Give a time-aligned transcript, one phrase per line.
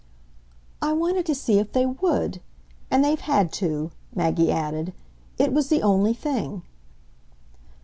[0.81, 2.41] "I wanted to see if they WOULD.
[2.89, 4.93] And they've had to," Maggie added.
[5.37, 6.63] "It was the only thing."